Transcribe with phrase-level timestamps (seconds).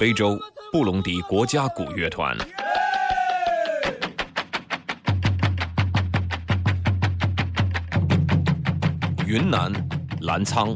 [0.00, 0.40] 非洲
[0.72, 2.34] 布隆迪国家鼓乐团。
[9.26, 9.70] 云南
[10.22, 10.74] 澜沧，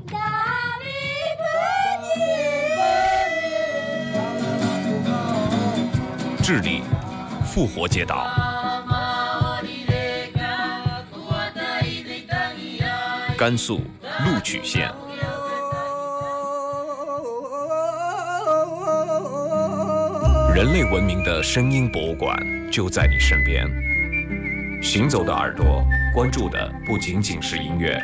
[6.43, 6.82] 智利
[7.46, 8.27] 复活节岛，
[13.38, 13.79] 甘肃
[14.27, 14.93] 录曲县，
[20.54, 22.39] 人类文明的声音博物馆
[22.71, 23.67] 就在你身边。
[24.80, 28.00] 行走的耳朵，关注的不仅仅是音乐。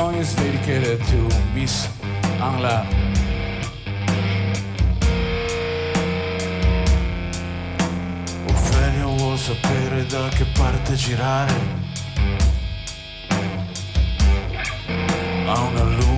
[0.00, 1.88] sogn stilkede Tobis
[2.40, 2.70] angler.
[2.70, 2.86] Ah,
[8.48, 11.52] Ofelio vuol sapere da che parte girare.
[15.46, 16.09] Ha una luce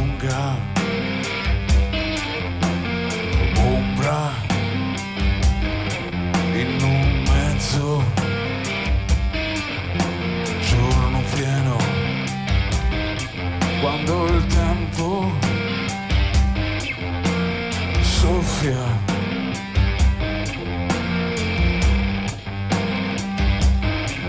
[18.23, 18.79] soffia.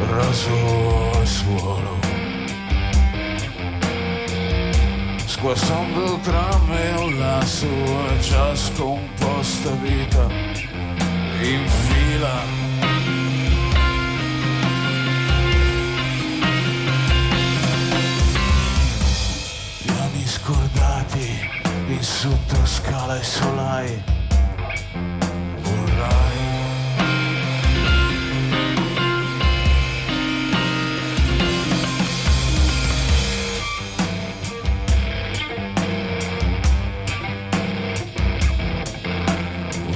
[0.10, 0.58] Raso
[1.20, 1.98] al suolo,
[5.26, 10.28] squassando tra me e la sua già scomposta vita
[11.42, 12.63] in fila.
[22.24, 24.04] In sottoscala e solai.
[25.62, 26.52] Vorrai.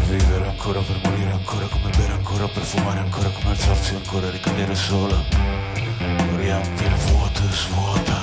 [0.08, 4.76] Vivere ancora per morire ancora come bere ancora per fumare ancora come alzarsi ancora ricadere
[4.76, 5.24] sola.
[6.36, 8.17] Riempi il vuoto e svuota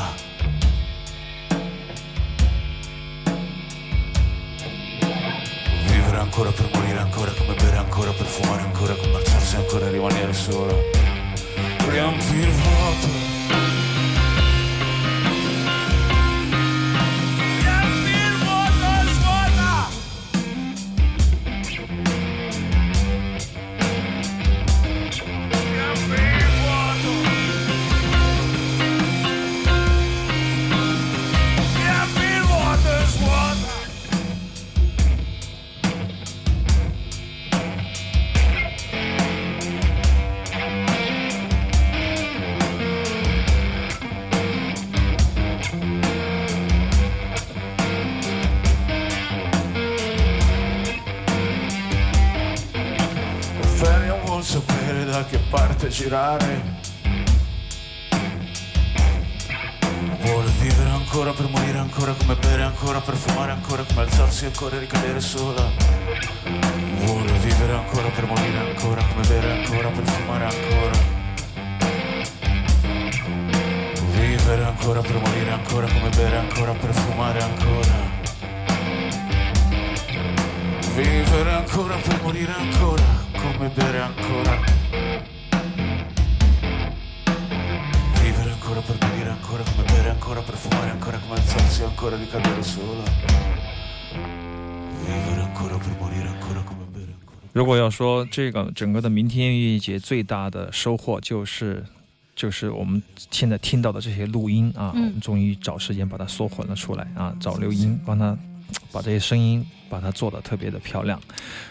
[6.37, 10.33] ancora per morire ancora, come bere ancora per fumare ancora, come alzarsi ancora e rimanere
[10.33, 10.83] solo.
[11.89, 13.34] Riempi il vuoto.
[55.35, 56.83] Sapere da che parte girare.
[60.21, 64.77] Vuole vivere ancora per morire ancora, come bere ancora per fumare ancora, come alzarsi ancora
[64.77, 65.71] e ricadere sola.
[67.05, 71.13] Vuole vivere ancora per morire ancora, come bere ancora per fumare ancora.
[74.13, 78.23] Vivere ancora per morire ancora, come bere ancora per fumare ancora.
[80.95, 85.04] Vivere ancora per morire ancora, come bere ancora.
[89.35, 93.03] Ancora, come bere ancora, per fumare ancora, come alzarsi ancora, ricadere sola.
[95.03, 97.13] Vivere ancora per morire ancora, come bere
[97.53, 101.85] 如果要说这个整个的明天音乐节最大的收获就是。
[102.37, 103.01] 就是我们
[103.31, 108.37] 现在听到的这些录音啊，嗯我们终于找时间把它缩混了出来啊，找刘英帮他
[108.93, 111.21] 把这些声音把它做得特别的漂亮，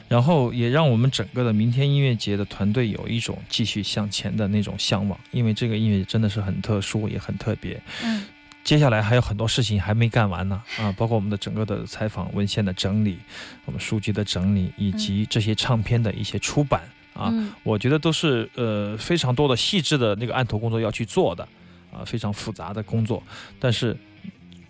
[0.07, 7.81] 然后也让我们整个的明天音乐节的团队有一种继续向前的那种向往，因为这个音乐真的是很特殊，也很特别。
[8.04, 8.24] 嗯
[8.63, 13.18] 接下来还有很多事情还没干完呢，啊，包括我们的整个的采访文献的整理，
[13.66, 16.81] 我们书籍的整理，以及这些唱片的一些出版
[17.13, 21.46] 啊，嗯我觉得都是呃非常多的细致的那个案头工作要去做的，
[21.92, 23.22] 啊，非常复杂的工作，
[23.60, 23.98] 但是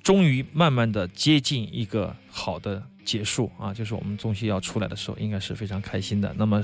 [0.03, 6.33] 终于慢慢的接近一个好的结束啊，就是我们东西要出来的时候，应该是非常开心的。
[6.37, 6.61] 那么，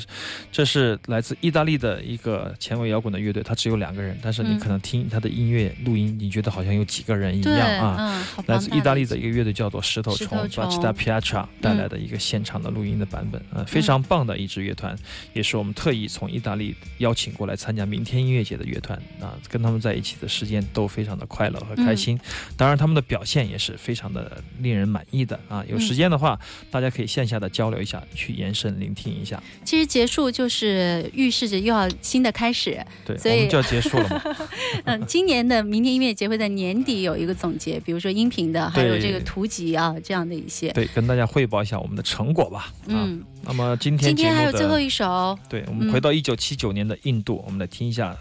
[0.52, 7.96] 这是来自意大利的一个前卫摇滚的乐队，它只有两个人，但是你嗯可能听他的音乐录音，你觉得好像有几个人一，样啊。
[8.00, 14.98] 嗯，来自意大利的一一个乐队叫做石头虫 b a c h t a Piatra 带来的一个现场的录音的版本，呃，非常棒的一支乐团，
[15.34, 22.20] 也是我们特意从意大利邀请过来参加明天音乐节的乐团啊，跟他们在一起的时间都非常的快乐和开心。
[22.58, 25.64] 当然，他们的表现也是非常的令人满意的啊。
[25.70, 26.29] 有时间的话，
[26.70, 29.42] 大家可以线下的交流一下，去延伸聆听一下。
[29.64, 32.84] 其实结束就是预示着又要新的开始。
[33.06, 34.38] 对，所以我们就要结束了嘛。
[34.86, 40.72] 嗯，今年的明天音乐节会在年底有一个总结，比如说音频的，还有这个图集啊这样的一些。
[40.72, 42.74] 对，跟大家汇报一下我们的成果吧。
[42.88, 48.16] 啊，嗯，那么今天今天还有最后，一首对，我们回到一九七九年的印度，我们来听一下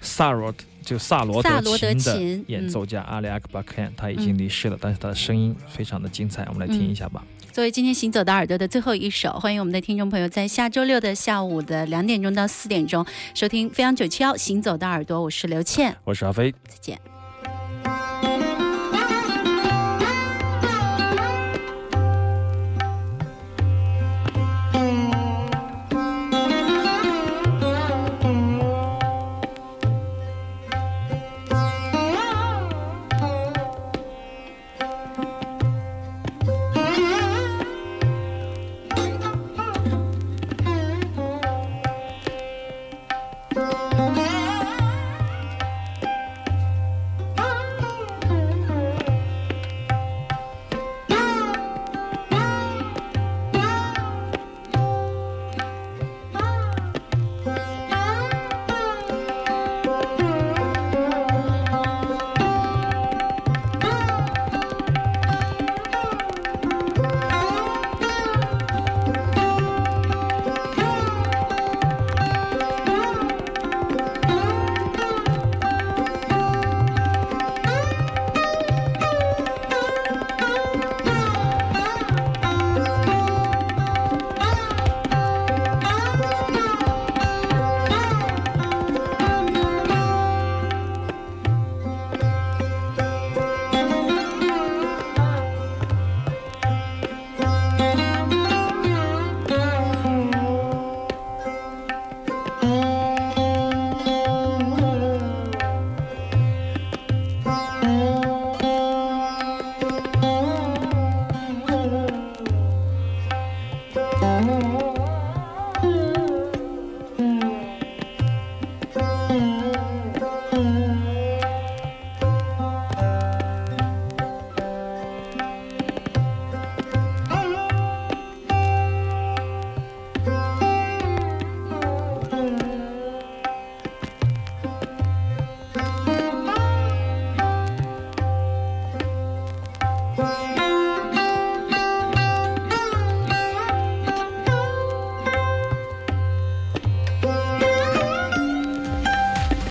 [0.00, 0.52] 萨罗
[0.84, 7.24] 就萨罗萨罗德琴的演奏家阿里阿克巴克，他已经离世了，但是他的声音非常的精彩，我们来听一下吧。
[7.52, 13.04] 作为今天行走的耳朵的最后一首，欢迎我们的听众朋友在下周六的下午的两点钟到四点钟
[13.34, 16.52] 收听飞扬九七幺行走的耳朵，我是刘倩，我是阿飞。
[16.68, 17.19] 再见。